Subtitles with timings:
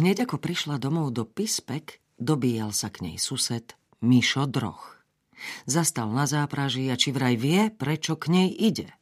[0.00, 4.96] Hneď ako prišla domov do Pispek, dobíjal sa k nej sused Mišo Droch.
[5.68, 8.96] Zastal na zápraží a či vraj vie, prečo k nej ide.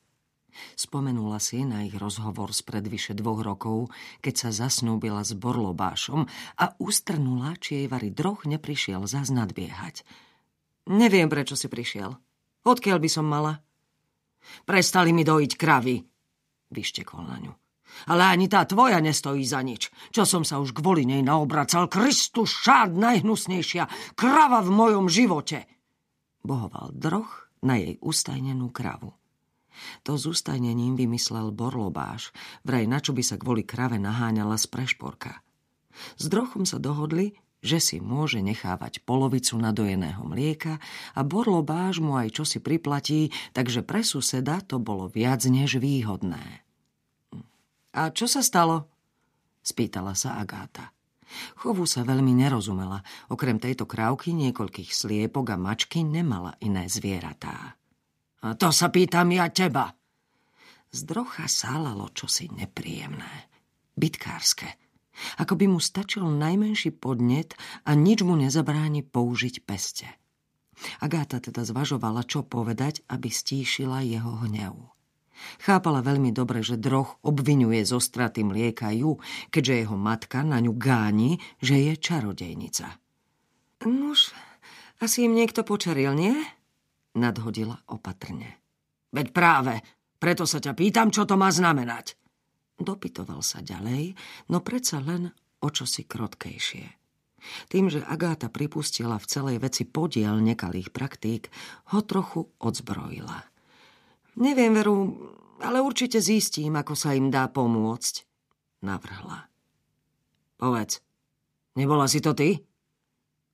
[0.74, 3.94] Spomenula si na ich rozhovor spred vyše dvoch rokov,
[4.26, 6.26] keď sa zasnúbila s Borlobášom
[6.58, 10.02] a ustrnula, či jej Vary Droch neprišiel zas nadbiehať.
[10.90, 12.18] Neviem, prečo si prišiel.
[12.66, 13.62] Odkiaľ by som mala?
[14.66, 16.02] Prestali mi dojiť kravy,
[16.74, 17.54] vyštekol na ňu.
[18.06, 19.90] Ale ani tá tvoja nestojí za nič.
[20.14, 21.90] Čo som sa už kvôli nej naobracal.
[21.90, 25.66] Kristus, šád najhnusnejšia krava v mojom živote.
[26.46, 29.12] Bohoval droch na jej ustajnenú kravu.
[30.06, 32.34] To s ustajnením vymyslel Borlobáš,
[32.66, 35.42] vraj na čo by sa kvôli krave naháňala z prešporka.
[36.18, 40.78] S drochom sa dohodli, že si môže nechávať polovicu nadojeného mlieka
[41.14, 46.67] a Borlobáš mu aj čosi priplatí, takže pre suseda to bolo viac než výhodné.
[47.96, 48.88] A čo sa stalo?
[49.64, 50.92] Spýtala sa Agáta.
[51.60, 53.04] Chovu sa veľmi nerozumela.
[53.28, 57.76] Okrem tejto krávky, niekoľkých sliepok a mačky nemala iné zvieratá.
[58.44, 59.92] A to sa pýtam ja teba.
[60.88, 63.50] Z drocha sálalo čosi nepríjemné.
[63.98, 64.68] Bytkárske.
[65.42, 70.08] Ako by mu stačil najmenší podnet a nič mu nezabráni použiť peste.
[71.02, 74.97] Agáta teda zvažovala, čo povedať, aby stíšila jeho hnev.
[75.62, 79.18] Chápala veľmi dobre, že droch obvinuje zo straty mlieka ju,
[79.50, 82.98] keďže jeho matka na ňu gáni, že je čarodejnica.
[83.86, 84.34] Nuž,
[84.98, 86.34] asi im niekto počaril, nie?
[87.14, 88.58] Nadhodila opatrne.
[89.14, 89.74] Veď práve,
[90.18, 92.18] preto sa ťa pýtam, čo to má znamenať.
[92.78, 94.14] Dopytoval sa ďalej,
[94.50, 95.30] no predsa len
[95.62, 96.86] o čosi krotkejšie.
[97.70, 101.50] Tým, že Agáta pripustila v celej veci podiel nekalých praktík,
[101.94, 103.46] ho trochu odzbrojila.
[104.38, 104.96] Neviem, veru,
[105.58, 108.14] ale určite zistím, ako sa im dá pomôcť,
[108.86, 109.50] navrhla.
[110.54, 111.02] Povedz,
[111.74, 112.62] nebola si to ty?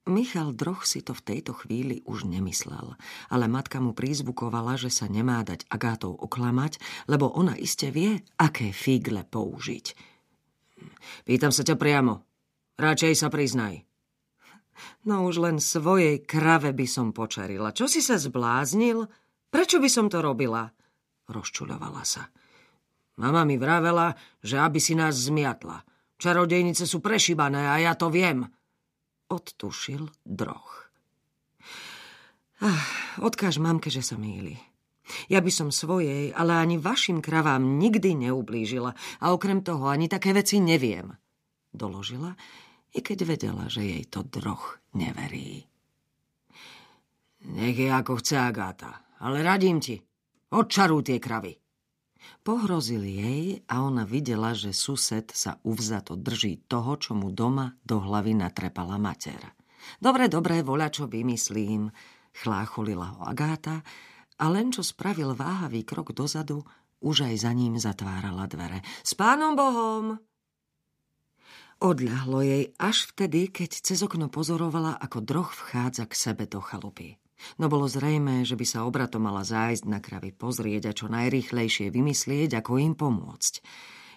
[0.04, 3.00] Michal Droch si to v tejto chvíli už nemyslel,
[3.32, 6.76] ale matka mu prízvukovala, že sa nemá dať Agátou oklamať,
[7.08, 9.96] lebo ona iste vie, aké figle použiť.
[11.24, 12.20] Pýtam sa ťa priamo.
[12.76, 13.88] Radšej sa priznaj.
[15.08, 17.72] No už len svojej krave by som počarila.
[17.72, 19.08] Čo si sa zbláznil?
[19.48, 20.68] Prečo by som to robila?
[21.28, 22.28] Rozčuľovala sa.
[23.20, 24.12] Mama mi vravela,
[24.42, 25.86] že aby si nás zmiatla.
[26.18, 28.46] Čarodejnice sú prešibané a ja to viem.
[29.30, 30.90] Odtušil droch.
[32.64, 32.88] Ach,
[33.20, 34.56] odkáž mamke, že sa míli.
[35.28, 40.32] Ja by som svojej, ale ani vašim kravám nikdy neublížila a okrem toho ani také
[40.32, 41.12] veci neviem.
[41.74, 42.32] Doložila,
[42.94, 45.66] i keď vedela, že jej to droch neverí.
[47.44, 49.04] Nech je ako chce Agáta.
[49.20, 50.00] Ale radím ti,
[50.50, 51.56] odčarú tie kravy.
[52.40, 58.00] Pohrozil jej a ona videla, že sused sa uvzato drží toho, čo mu doma do
[58.00, 59.40] hlavy natrepala mater.
[60.00, 61.92] Dobre, dobre, voľa čo vymyslím,
[62.32, 63.84] chlácholila ho Agáta
[64.40, 66.64] a len čo spravil váhavý krok dozadu,
[67.04, 68.80] už aj za ním zatvárala dvere.
[69.04, 70.16] S pánom Bohom!
[71.84, 77.20] Odľahlo jej až vtedy, keď cez okno pozorovala, ako droh vchádza k sebe do chalupy.
[77.56, 81.88] No bolo zrejmé, že by sa obrato mala zájsť na kravy pozrieť a čo najrýchlejšie
[81.88, 83.54] vymyslieť, ako im pomôcť.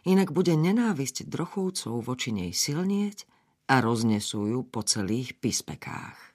[0.08, 3.28] Inak bude nenávisť drochovcov voči nej silnieť
[3.68, 6.27] a roznesú ju po celých pispekách.